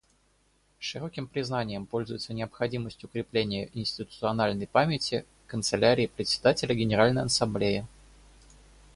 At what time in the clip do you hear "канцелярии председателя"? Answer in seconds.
5.45-6.73